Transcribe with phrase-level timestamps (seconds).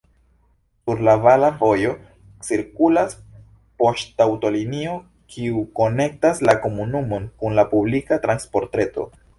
[0.85, 1.91] Sur la vala vojo
[2.47, 3.13] cirkulas
[3.83, 4.97] poŝtaŭtolinio,
[5.35, 9.11] kiu konektas la komunumon kun la publika transportreto.